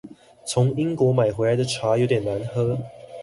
[0.47, 2.75] 從英國買回來的茶有點難喝